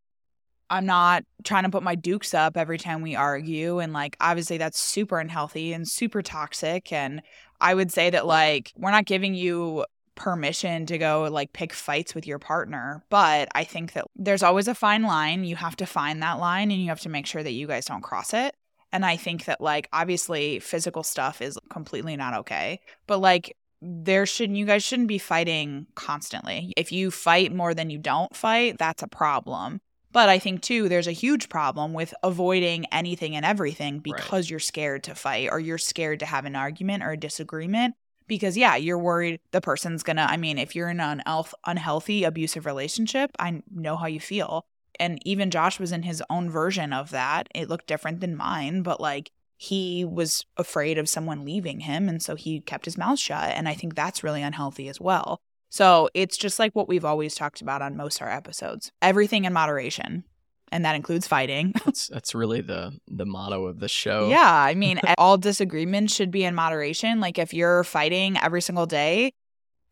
[0.69, 4.57] I'm not trying to put my dukes up every time we argue and like obviously
[4.57, 7.21] that's super unhealthy and super toxic and
[7.59, 9.85] I would say that like we're not giving you
[10.19, 13.03] permission to go like pick fights with your partner.
[13.09, 15.45] But I think that there's always a fine line.
[15.45, 17.85] You have to find that line and you have to make sure that you guys
[17.85, 18.53] don't cross it.
[18.91, 22.81] And I think that like obviously physical stuff is completely not okay.
[23.07, 26.73] But like there shouldn't you guys shouldn't be fighting constantly.
[26.75, 29.79] If you fight more than you don't fight, that's a problem.
[30.11, 34.59] But I think too, there's a huge problem with avoiding anything and everything because you're
[34.59, 37.95] scared to fight or you're scared to have an argument or a disagreement
[38.29, 42.23] because yeah you're worried the person's gonna i mean if you're in an unhealth- unhealthy
[42.23, 44.65] abusive relationship i know how you feel.
[45.01, 47.47] And even josh was in his own version of that.
[47.55, 52.21] It looked different than mine but like he was afraid of someone leaving him and
[52.21, 55.41] so he kept his mouth shut and i think that's really unhealthy as well.
[55.71, 59.53] So it's just like what we've always talked about on most our episodes everything in
[59.53, 60.23] moderation
[60.71, 64.29] and that includes fighting That's that's really the the motto of the show.
[64.29, 67.19] yeah, I mean, all disagreements should be in moderation.
[67.19, 69.33] Like, if you're fighting every single day,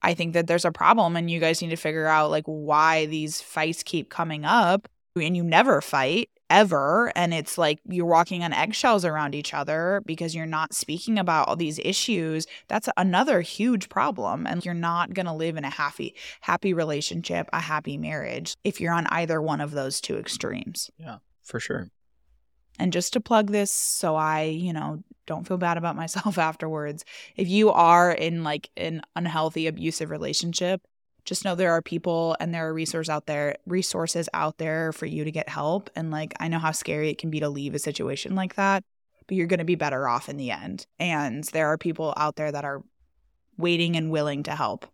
[0.02, 3.06] I think that there's a problem, and you guys need to figure out like why
[3.08, 8.44] these fights keep coming up, and you never fight ever, and it's like you're walking
[8.44, 12.48] on eggshells around each other because you're not speaking about all these issues.
[12.68, 17.60] That's another huge problem, and you're not gonna live in a happy, happy relationship, a
[17.60, 20.90] happy marriage if you're on either one of those two extremes.
[20.98, 21.90] Yeah for sure.
[22.78, 27.04] And just to plug this so I, you know, don't feel bad about myself afterwards.
[27.36, 30.82] If you are in like an unhealthy abusive relationship,
[31.28, 35.06] just know there are people and there are resources out there resources out there for
[35.06, 37.76] you to get help and like I know how scary it can be to leave
[37.76, 38.84] a situation like that,
[39.28, 40.88] but you're going to be better off in the end.
[41.00, 42.82] And there are people out there that are
[43.58, 44.88] waiting and willing to help.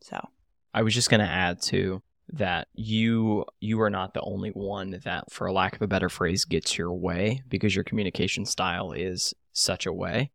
[0.00, 0.28] So,
[0.74, 5.00] I was just going to add to that you you are not the only one
[5.04, 8.92] that for a lack of a better phrase gets your way because your communication style
[8.92, 10.32] is such a way.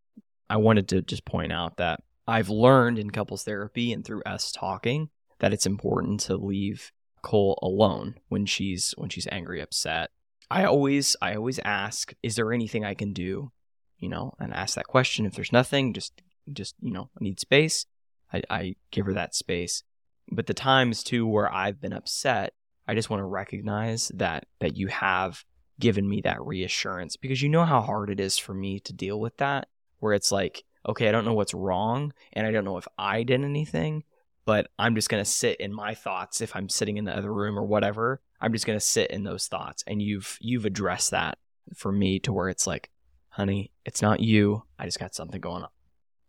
[0.49, 4.51] I wanted to just point out that I've learned in couples therapy and through us
[4.51, 6.91] talking that it's important to leave
[7.21, 10.11] Cole alone when she's when she's angry, upset.
[10.51, 13.51] I always I always ask, is there anything I can do?
[13.97, 15.25] You know, and ask that question.
[15.25, 17.85] If there's nothing, just just you know, need space.
[18.31, 19.83] I, I give her that space.
[20.31, 22.53] But the times too where I've been upset,
[22.87, 25.45] I just want to recognize that that you have
[25.79, 29.19] given me that reassurance because you know how hard it is for me to deal
[29.19, 29.67] with that
[29.99, 33.23] where it's like okay i don't know what's wrong and i don't know if i
[33.23, 34.03] did anything
[34.45, 37.33] but I'm just going to sit in my thoughts if I'm sitting in the other
[37.33, 38.21] room or whatever.
[38.41, 41.37] I'm just going to sit in those thoughts and you've you've addressed that
[41.75, 42.89] for me to where it's like,
[43.29, 44.63] honey, it's not you.
[44.77, 45.69] I just got something going on.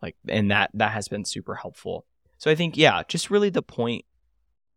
[0.00, 2.07] Like and that that has been super helpful.
[2.38, 4.05] So I think yeah, just really the point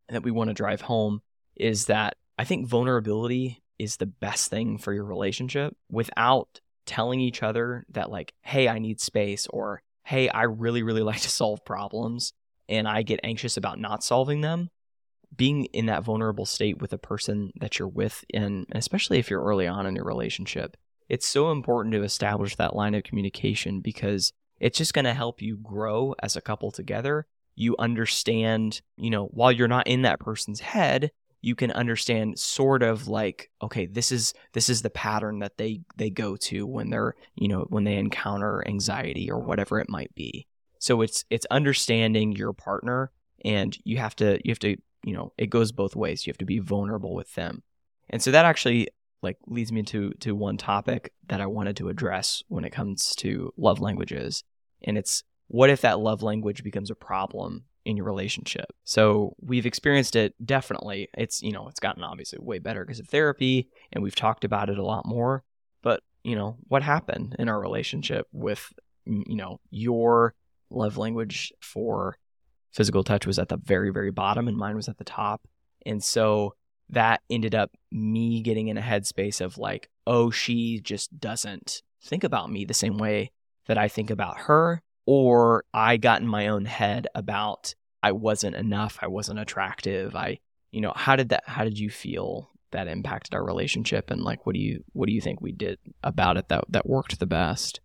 [0.10, 1.22] that we want to drive home
[1.56, 7.44] is that I think vulnerability is the best thing for your relationship without telling each
[7.44, 11.64] other that like, hey, I need space or hey, I really really like to solve
[11.66, 12.34] problems
[12.70, 14.70] and I get anxious about not solving them,
[15.36, 19.44] being in that vulnerable state with a person that you're with, and especially if you're
[19.44, 20.78] early on in your relationship,
[21.10, 25.42] it's so important to establish that line of communication because it's just going to help
[25.42, 27.26] you grow as a couple together.
[27.56, 32.84] You understand, you know, while you're not in that person's head, you can understand sort
[32.84, 36.90] of like okay this is this is the pattern that they they go to when
[36.90, 40.48] they're you know when they encounter anxiety or whatever it might be
[40.80, 43.12] so it's it's understanding your partner
[43.44, 46.26] and you have to you have to, you know, it goes both ways.
[46.26, 47.64] You have to be vulnerable with them.
[48.10, 48.90] And so that actually
[49.22, 53.16] like leads me to to one topic that I wanted to address when it comes
[53.18, 54.44] to love languages.
[54.84, 58.66] And it's what if that love language becomes a problem in your relationship?
[58.84, 61.10] So we've experienced it definitely.
[61.18, 64.70] It's, you know, it's gotten obviously way better because of therapy and we've talked about
[64.70, 65.44] it a lot more.
[65.82, 68.74] But, you know, what happened in our relationship with,
[69.06, 70.36] you know, your
[70.70, 72.18] love language for
[72.72, 75.48] physical touch was at the very, very bottom and mine was at the top.
[75.86, 76.54] And so
[76.90, 82.24] that ended up me getting in a headspace of like, oh, she just doesn't think
[82.24, 83.32] about me the same way
[83.68, 84.82] that I think about her.
[85.06, 90.16] Or I got in my own head about I wasn't enough, I wasn't attractive.
[90.16, 90.40] I,
[90.72, 94.12] you know, how did that, how did you feel that impacted our relationship?
[94.12, 96.88] And like, what do you, what do you think we did about it that, that
[96.88, 97.80] worked the best?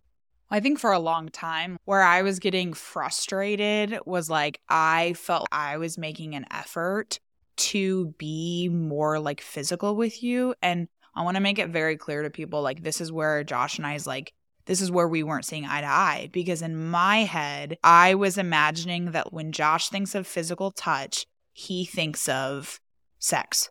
[0.49, 5.47] I think for a long time, where I was getting frustrated was like I felt
[5.51, 7.19] I was making an effort
[7.55, 10.55] to be more like physical with you.
[10.61, 13.77] And I want to make it very clear to people like, this is where Josh
[13.77, 14.33] and I I's like,
[14.65, 16.29] this is where we weren't seeing eye to eye.
[16.31, 21.85] Because in my head, I was imagining that when Josh thinks of physical touch, he
[21.85, 22.79] thinks of
[23.19, 23.69] sex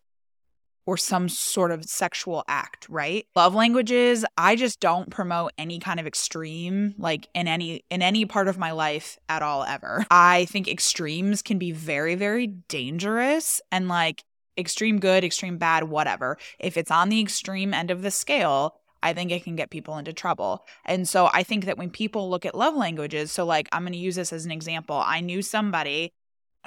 [0.86, 3.26] or some sort of sexual act, right?
[3.36, 8.24] Love languages, I just don't promote any kind of extreme like in any in any
[8.26, 10.04] part of my life at all ever.
[10.10, 14.24] I think extremes can be very very dangerous and like
[14.58, 16.36] extreme good, extreme bad, whatever.
[16.58, 19.98] If it's on the extreme end of the scale, I think it can get people
[19.98, 20.64] into trouble.
[20.84, 23.92] And so I think that when people look at love languages, so like I'm going
[23.92, 25.02] to use this as an example.
[25.04, 26.12] I knew somebody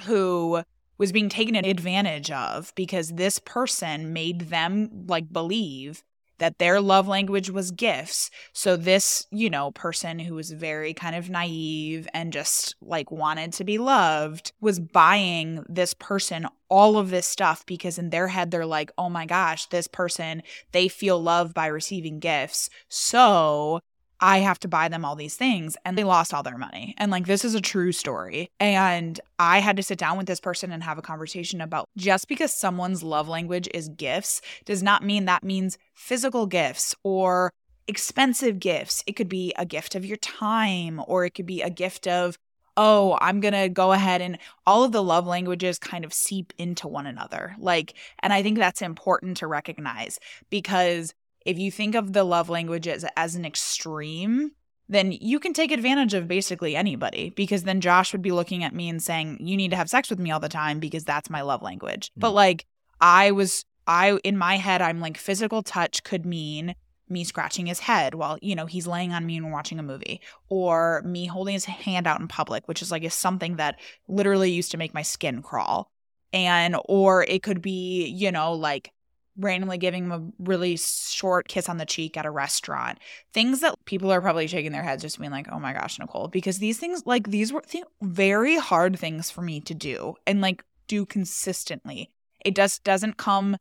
[0.02, 0.62] who
[0.98, 6.02] was being taken advantage of because this person made them like believe
[6.38, 8.30] that their love language was gifts.
[8.52, 13.52] So this, you know, person who was very kind of naive and just like wanted
[13.54, 18.50] to be loved was buying this person all of this stuff because in their head
[18.50, 23.80] they're like, "Oh my gosh, this person, they feel loved by receiving gifts." So,
[24.20, 25.76] I have to buy them all these things.
[25.84, 26.94] And they lost all their money.
[26.98, 28.50] And like, this is a true story.
[28.60, 32.28] And I had to sit down with this person and have a conversation about just
[32.28, 37.52] because someone's love language is gifts does not mean that means physical gifts or
[37.88, 39.04] expensive gifts.
[39.06, 42.36] It could be a gift of your time or it could be a gift of,
[42.76, 46.52] oh, I'm going to go ahead and all of the love languages kind of seep
[46.58, 47.56] into one another.
[47.58, 50.18] Like, and I think that's important to recognize
[50.50, 51.14] because
[51.46, 54.50] if you think of the love languages as, as an extreme,
[54.88, 58.74] then you can take advantage of basically anybody because then Josh would be looking at
[58.74, 61.30] me and saying, You need to have sex with me all the time because that's
[61.30, 62.10] my love language.
[62.10, 62.20] Mm-hmm.
[62.20, 62.66] But like,
[63.00, 66.74] I was, I, in my head, I'm like, physical touch could mean
[67.08, 70.20] me scratching his head while, you know, he's laying on me and watching a movie,
[70.48, 73.78] or me holding his hand out in public, which is like is something that
[74.08, 75.90] literally used to make my skin crawl.
[76.32, 78.92] And or it could be, you know, like
[79.38, 82.98] randomly giving him a really short kiss on the cheek at a restaurant.
[83.32, 86.28] Things that people are probably shaking their heads just being like, "Oh my gosh, Nicole,"
[86.28, 90.40] because these things like these were th- very hard things for me to do and
[90.40, 92.10] like do consistently.
[92.44, 93.56] It just doesn't come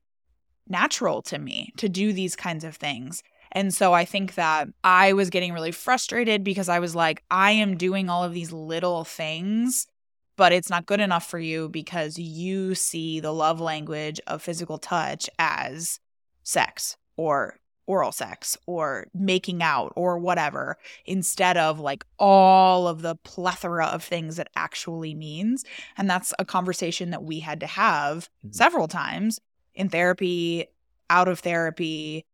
[0.67, 3.23] natural to me to do these kinds of things.
[3.51, 7.51] And so I think that I was getting really frustrated because I was like, I
[7.51, 9.87] am doing all of these little things,
[10.35, 14.77] but it's not good enough for you because you see the love language of physical
[14.77, 15.99] touch as
[16.43, 23.15] sex or oral sex or making out or whatever instead of like all of the
[23.17, 25.63] plethora of things it actually means.
[25.97, 28.55] And that's a conversation that we had to have Mhm.
[28.55, 29.39] several times
[29.75, 30.65] in therapy,
[31.09, 32.25] out of therapy,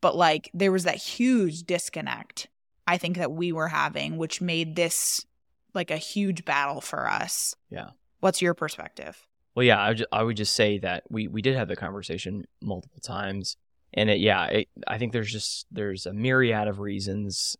[0.00, 2.48] but like there was that huge disconnect
[2.86, 5.24] I think that we were having, which made this
[5.74, 7.54] like a huge battle for us.
[7.70, 7.90] Yeah.
[8.20, 9.26] What's your perspective?
[9.54, 11.76] Well, yeah, I would, ju- I would just say that we, we did have the
[11.76, 13.56] conversation multiple times,
[13.92, 17.56] and it, yeah, it, I think there's just there's a myriad of reasons,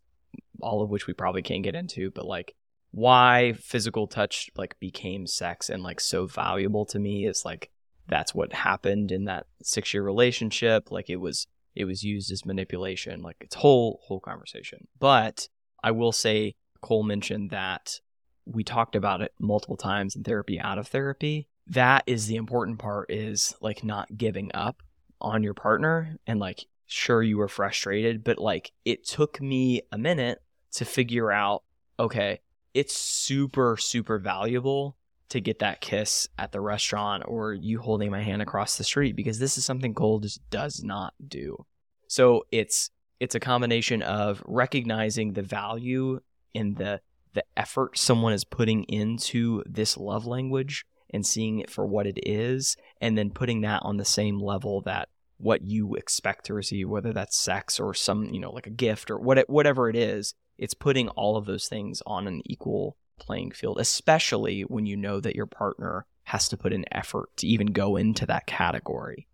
[0.60, 2.54] all of which we probably can't get into, but like
[2.92, 7.70] why physical touch like became sex and like so valuable to me is like
[8.08, 10.90] that's what happened in that six year relationship.
[10.90, 13.22] Like it was it was used as manipulation.
[13.22, 14.88] Like it's whole whole conversation.
[14.98, 15.48] But
[15.82, 18.00] I will say Cole mentioned that
[18.46, 21.48] we talked about it multiple times in therapy, out of therapy.
[21.66, 24.82] That is the important part is like not giving up
[25.20, 29.98] on your partner and like sure you were frustrated, but like it took me a
[29.98, 31.62] minute to figure out
[31.98, 32.40] okay,
[32.74, 34.96] it's super super valuable
[35.28, 39.14] to get that kiss at the restaurant or you holding my hand across the street
[39.14, 41.64] because this is something Cole just does not do.
[42.08, 42.90] So it's
[43.20, 46.20] it's a combination of recognizing the value
[46.54, 47.00] in the
[47.32, 52.18] the effort someone is putting into this love language and seeing it for what it
[52.26, 55.08] is and then putting that on the same level that
[55.38, 59.10] what you expect to receive whether that's sex or some you know like a gift
[59.10, 63.50] or what whatever it is it's putting all of those things on an equal playing
[63.50, 67.66] field especially when you know that your partner has to put an effort to even
[67.66, 69.26] go into that category.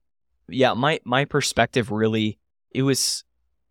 [0.48, 2.38] Yeah my my perspective really
[2.70, 3.24] it was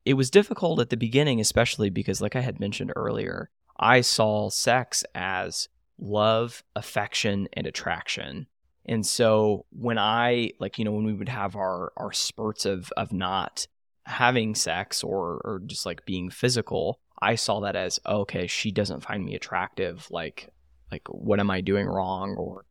[0.05, 4.49] it was difficult at the beginning especially because like i had mentioned earlier I saw
[4.49, 5.67] sex as
[5.99, 8.47] love, affection, and attraction.
[8.85, 12.91] And so when I like, you know, when we would have our our spurts of
[12.95, 13.67] of not
[14.05, 18.71] having sex or or just like being physical, I saw that as oh, okay, she
[18.71, 20.07] doesn't find me attractive.
[20.11, 20.49] Like
[20.91, 22.65] like what am I doing wrong or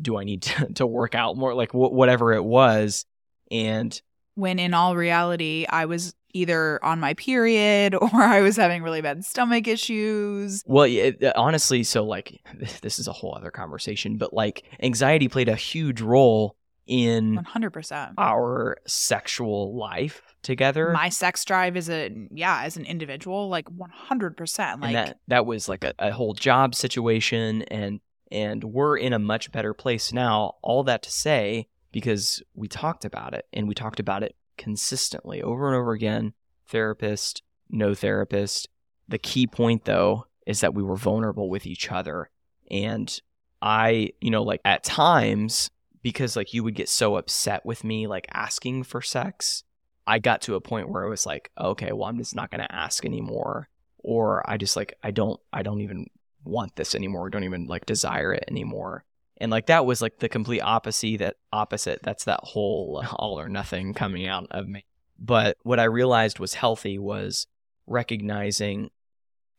[0.00, 1.54] do I need to, to work out more?
[1.54, 3.04] Like wh- whatever it was.
[3.50, 4.00] And
[4.34, 9.00] when in all reality, I was either on my period or I was having really
[9.00, 10.62] bad stomach issues.
[10.66, 12.40] Well, it, uh, honestly, so like
[12.82, 18.14] this is a whole other conversation, but like anxiety played a huge role in 100%.
[18.16, 20.92] our sexual life together.
[20.92, 24.80] My sex drive is a yeah, as an individual, like 100%.
[24.80, 29.18] Like that that was like a, a whole job situation and and we're in a
[29.18, 30.54] much better place now.
[30.62, 35.42] All that to say, because we talked about it and we talked about it consistently.
[35.42, 36.34] Over and over again
[36.68, 38.68] therapist no therapist.
[39.08, 42.30] The key point though is that we were vulnerable with each other.
[42.70, 43.20] And
[43.62, 45.70] i you know like at times
[46.02, 49.64] because like you would get so upset with me like asking for sex
[50.06, 52.60] i got to a point where i was like okay well i'm just not going
[52.60, 53.68] to ask anymore.
[54.00, 56.06] Or i just like i don't i don't even
[56.44, 57.30] want this anymore.
[57.30, 59.04] Don't even like desire it anymore
[59.38, 62.00] and like that was like the complete opposite that opposite.
[62.02, 64.84] That's that whole all or nothing coming out of me.
[65.18, 67.46] But what i realized was healthy was
[67.86, 68.90] recognizing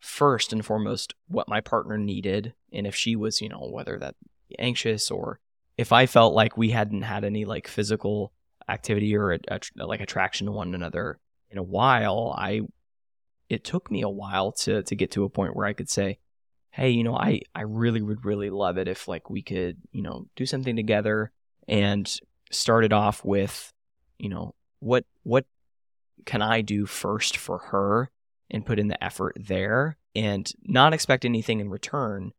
[0.00, 4.14] first and foremost what my partner needed and if she was you know whether that
[4.58, 5.40] anxious or
[5.76, 8.32] if i felt like we hadn't had any like physical
[8.68, 11.18] activity or a, a, like attraction to one another
[11.50, 12.60] in a while i
[13.48, 16.18] it took me a while to to get to a point where i could say
[16.70, 20.02] hey, you know, I, I really would really love it if like we could, you
[20.02, 21.32] know, do something together
[21.66, 22.10] and
[22.50, 23.72] started off with,
[24.18, 25.44] you know, what what
[26.24, 28.10] can I do first for her
[28.50, 32.32] and put in the effort there and not expect anything in return,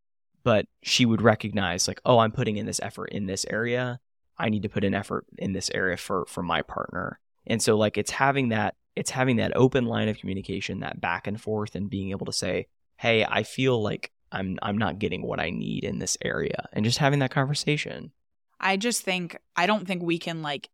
[0.44, 4.00] but she would recognize like, oh, I'm putting in this effort in this area.
[4.38, 7.20] I need to put in effort in this area for for my partner.
[7.46, 11.28] And so like it's having that it's having that open line of communication, that back
[11.28, 12.68] and forth and being able to say,
[12.98, 16.86] "Hey, I feel like I'm I'm not getting what I need in this area and
[16.86, 18.12] just having that conversation.
[18.60, 20.70] I just think I don't think we can like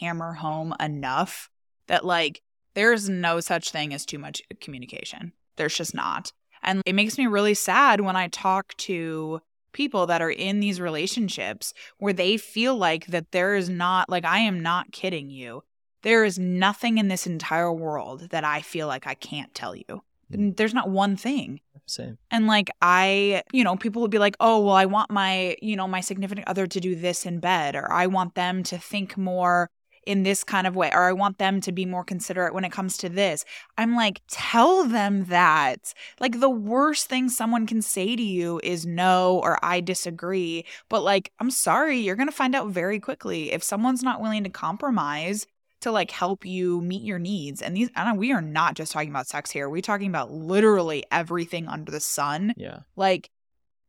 [0.00, 1.50] hammer home enough
[1.86, 2.42] that like
[2.74, 5.32] There's no such thing as too much communication.
[5.56, 6.32] There's just not.
[6.62, 9.40] And it makes me really sad when I talk to
[9.72, 14.24] people that are in these relationships where they feel like that there is not, like,
[14.24, 15.62] I am not kidding you.
[16.02, 20.02] There is nothing in this entire world that I feel like I can't tell you.
[20.32, 20.56] Mm.
[20.56, 21.60] There's not one thing.
[21.90, 22.18] Same.
[22.30, 25.76] And like I, you know, people would be like, "Oh, well, I want my, you
[25.76, 29.16] know, my significant other to do this in bed or I want them to think
[29.16, 29.68] more
[30.06, 32.72] in this kind of way or I want them to be more considerate when it
[32.72, 33.44] comes to this."
[33.76, 38.86] I'm like, "Tell them that." Like the worst thing someone can say to you is
[38.86, 40.64] no or I disagree.
[40.88, 44.44] But like, I'm sorry, you're going to find out very quickly if someone's not willing
[44.44, 45.46] to compromise
[45.80, 47.62] to like help you meet your needs.
[47.62, 49.68] And these, I don't, know, we are not just talking about sex here.
[49.68, 52.54] We're talking about literally everything under the sun.
[52.56, 52.80] Yeah.
[52.96, 53.30] Like,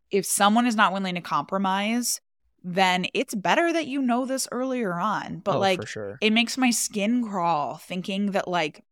[0.10, 2.20] if someone is not willing to compromise,
[2.64, 5.40] then it's better that you know this earlier on.
[5.40, 6.18] But oh, like, sure.
[6.22, 8.84] it makes my skin crawl thinking that like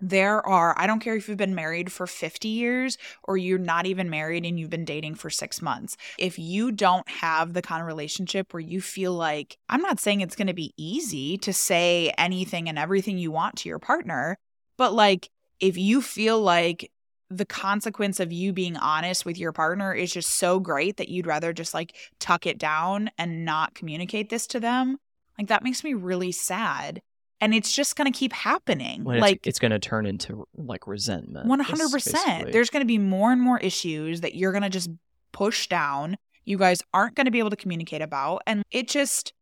[0.00, 3.86] there are i don't care if you've been married for 50 years or you're not
[3.86, 5.96] even married and you've been dating for six months.
[6.18, 10.20] If you don't have the kind of relationship where you feel like i'm not saying
[10.20, 14.38] it's going to be easy to say anything and everything you want to your partner
[14.76, 15.30] but like
[15.60, 16.90] if you feel like
[17.28, 21.26] the consequence of you being honest with your partner is just so great that you'd
[21.26, 24.96] rather just like tuck it down and not communicate this to them
[25.38, 27.02] like that makes me really sad
[27.40, 29.04] and it's just going to keep happening.
[29.04, 31.46] When like it's, it's going to turn into like resentment.
[31.46, 32.52] one hundred percent.
[32.52, 34.90] There's going to be more and more issues that you're going to just
[35.32, 36.16] push down.
[36.44, 39.32] You guys aren't going to be able to communicate about, and it just.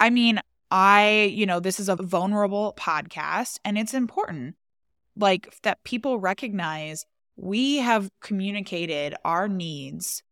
[0.00, 0.40] I mean,
[0.70, 4.56] I you know this is a vulnerable podcast, and it's important,
[5.16, 7.04] like that people recognize
[7.36, 10.22] we have communicated our needs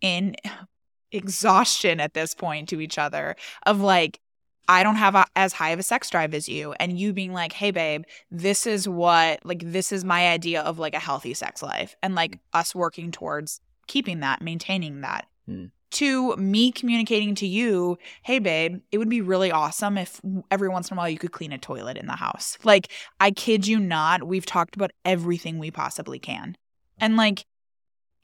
[0.00, 0.34] in
[1.12, 4.20] exhaustion at this point to each other of like
[4.68, 6.72] I don't have a, as high of a sex drive as you.
[6.80, 10.78] And you being like, hey, babe, this is what, like, this is my idea of
[10.78, 11.94] like a healthy sex life.
[12.02, 15.26] And like us working towards keeping that, maintaining that.
[15.46, 15.66] Hmm.
[15.92, 20.90] To me communicating to you, hey, babe, it would be really awesome if every once
[20.90, 22.58] in a while you could clean a toilet in the house.
[22.64, 22.90] Like,
[23.20, 26.56] I kid you not, we've talked about everything we possibly can.
[26.98, 27.46] And like,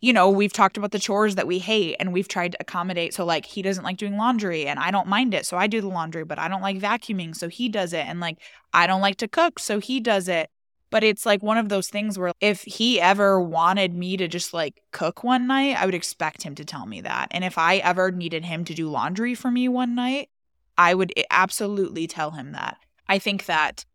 [0.02, 3.14] you know, we've talked about the chores that we hate and we've tried to accommodate.
[3.14, 5.46] So, like, he doesn't like doing laundry and I don't mind it.
[5.46, 7.36] So, I do the laundry, but I don't like vacuuming.
[7.36, 8.04] So, he does it.
[8.06, 8.38] And like,
[8.74, 9.60] I don't like to cook.
[9.60, 10.50] So, he does it.
[10.90, 14.52] But it's like one of those things where if he ever wanted me to just
[14.52, 17.28] like cook one night, I would expect him to tell me that.
[17.30, 20.28] And if I ever needed him to do laundry for me one night,
[20.76, 22.76] I would eh, absolutely tell him that.
[23.08, 23.86] I think that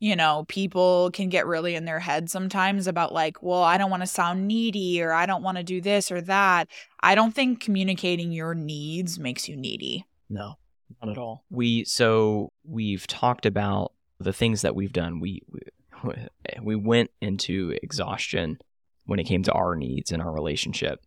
[0.00, 3.90] you know, people can get really in their head sometimes about like, well, I don't
[3.90, 6.68] want to sound needy or I don't want to do this or that.
[7.00, 10.04] I don't think communicating your needs makes you needy.
[10.28, 10.54] No,
[11.02, 11.44] not at all.
[11.50, 15.20] We so we've talked about the things that we've done.
[15.20, 15.42] We
[16.02, 16.14] we,
[16.62, 18.58] we went into exhaustion
[19.06, 21.00] when it came to our needs in our relationship.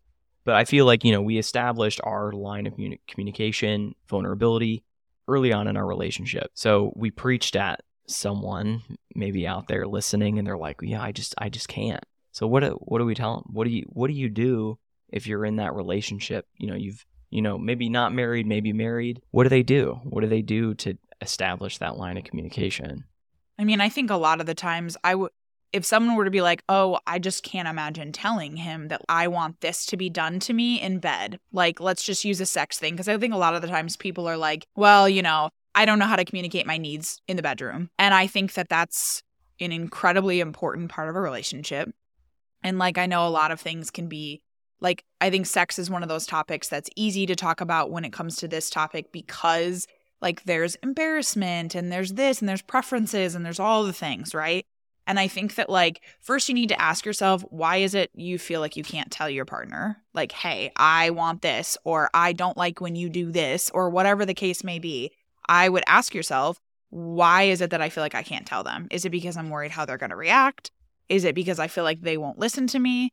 [0.44, 2.76] But I feel like, you know, we established our line of
[3.08, 4.84] communication, vulnerability
[5.28, 6.52] early on in our relationship.
[6.54, 8.82] So we preached at someone
[9.16, 12.62] maybe out there listening and they're like, "Yeah, I just I just can't." So what
[12.62, 13.46] do, what do we tell them?
[13.52, 14.78] What do you what do you do
[15.10, 16.46] if you're in that relationship?
[16.58, 19.22] You know, you've you know, maybe not married, maybe married.
[19.32, 20.00] What do they do?
[20.04, 23.04] What do they do to establish that line of communication?
[23.60, 25.32] I mean, I think a lot of the times I would
[25.74, 29.28] if someone were to be like, "Oh, I just can't imagine telling him that I
[29.28, 32.78] want this to be done to me in bed." Like, let's just use a sex
[32.80, 35.50] thing because I think a lot of the times people are like, "Well, you know,
[35.78, 37.92] I don't know how to communicate my needs in the bedroom.
[38.00, 39.22] And I think that that's
[39.60, 41.90] an incredibly important part of a relationship.
[42.64, 44.42] And like, I know a lot of things can be
[44.82, 48.06] like, I think sex is one of those topics that's easy to talk about when
[48.06, 49.86] it comes to this topic because
[50.20, 54.66] like there's embarrassment and there's this and there's preferences and there's all the things, right?
[55.06, 58.38] And I think that, like, first you need to ask yourself, why is it you
[58.38, 62.58] feel like you can't tell your partner, like, hey, I want this, or I don't
[62.58, 65.14] like when you do this, or whatever the case may be.
[65.50, 68.88] I would ask yourself, why is it that I feel like I can't tell them?
[68.92, 70.72] Is it because I'm worried how they're going to react?
[71.10, 73.12] Is it because I feel like they won't listen to me?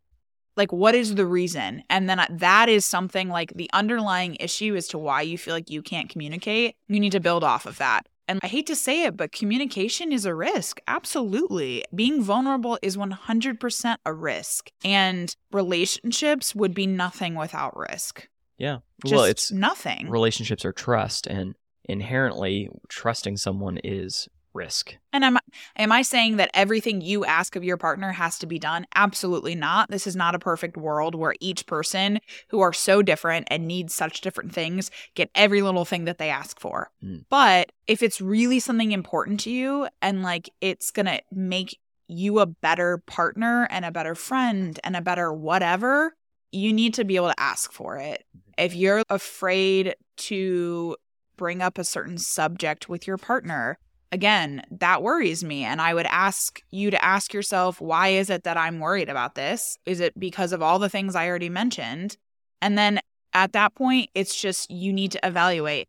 [0.57, 1.82] Like, what is the reason?
[1.91, 5.55] And then uh, that is something like the underlying issue as to why you feel
[5.55, 6.76] like you can't communicate.
[6.87, 8.07] You need to build off of that.
[8.26, 10.80] And I hate to say it, but communication is a risk.
[10.87, 11.85] Absolutely.
[11.95, 14.70] Being vulnerable is 100% a risk.
[14.85, 18.28] And relationships would be nothing without risk.
[18.57, 18.78] Yeah.
[19.05, 20.09] Just well, it's nothing.
[20.09, 21.55] relationships are trust and
[21.85, 24.97] inherently trusting someone is risk.
[25.12, 25.41] And am I,
[25.76, 28.87] am I saying that everything you ask of your partner has to be done?
[28.95, 29.91] Absolutely not.
[29.91, 33.91] This is not a perfect world where each person who are so different and need
[33.91, 36.91] such different things get every little thing that they ask for.
[37.03, 37.24] Mm.
[37.28, 42.39] But if it's really something important to you and like it's going to make you
[42.39, 46.14] a better partner and a better friend and a better whatever,
[46.53, 48.24] you need to be able to ask for it.
[48.57, 50.97] If you're afraid to
[51.37, 53.78] bring up a certain subject with your partner,
[54.12, 55.64] again, that worries me.
[55.64, 59.35] And I would ask you to ask yourself, why is it that I'm worried about
[59.35, 59.76] this?
[59.87, 62.16] Is it because of all the things I already mentioned?
[62.62, 63.01] And then
[63.32, 65.89] at that point, it's just you need to evaluate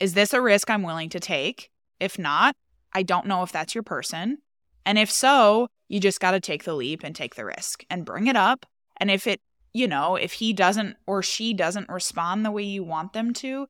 [0.00, 1.70] is this a risk I'm willing to take?
[1.98, 2.54] If not,
[2.92, 4.38] I don't know if that's your person.
[4.86, 8.04] And if so, you just got to take the leap and take the risk and
[8.04, 8.64] bring it up.
[8.98, 9.40] And if it,
[9.72, 13.66] you know, if he doesn't or she doesn't respond the way you want them to,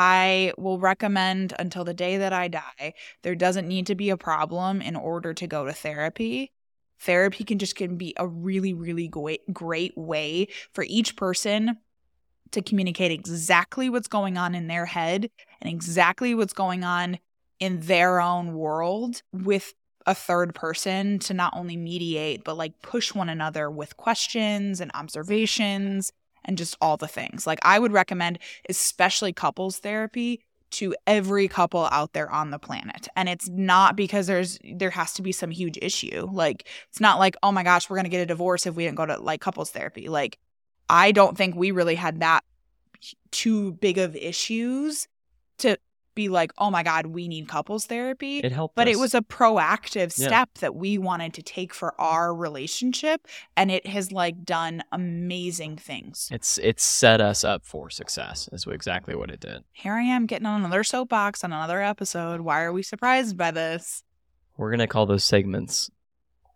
[0.00, 4.16] I will recommend until the day that I die, there doesn't need to be a
[4.16, 6.52] problem in order to go to therapy.
[7.00, 11.78] Therapy can just can be a really, really great, great way for each person
[12.52, 15.30] to communicate exactly what's going on in their head
[15.60, 17.18] and exactly what's going on
[17.58, 19.74] in their own world with
[20.06, 24.92] a third person to not only mediate, but like push one another with questions and
[24.94, 26.12] observations
[26.48, 27.46] and just all the things.
[27.46, 30.40] Like, I would recommend, especially couples therapy,
[30.70, 33.08] to every couple out there on the planet.
[33.16, 36.28] And it's not because there's there has to be some huge issue.
[36.30, 38.84] Like it's not like, "Oh my gosh, we're going to get a divorce if we
[38.84, 40.38] didn't go to like couples therapy." Like
[40.90, 42.44] I don't think we really had that
[43.30, 45.08] too big of issues
[46.18, 48.94] be like, "Oh my god, we need couples therapy." It helped but us.
[48.94, 50.26] it was a proactive Yeah.
[50.26, 55.76] step that we wanted to take for our relationship and it has like done amazing
[55.76, 56.28] things.
[56.32, 58.48] It's it's set us up for success.
[58.52, 59.62] Is exactly what it did.
[59.72, 62.40] Here I am getting on another soapbox on another episode.
[62.40, 64.02] Why are we surprised by this?
[64.56, 65.88] We're gonna call those segments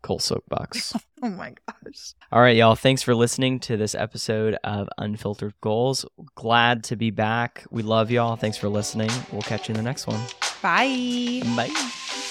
[0.03, 0.95] Cole Soapbox.
[1.25, 2.15] Oh my gosh.
[2.33, 2.75] All right, y'all.
[2.75, 6.05] Thanks for listening to this episode of Unfiltered Goals.
[6.35, 7.65] Glad to be back.
[7.71, 8.35] We love y'all.
[8.35, 9.09] Thanks for listening.
[9.31, 10.21] We'll catch you in the next one.
[10.63, 11.43] Bye.
[11.55, 12.22] Bye.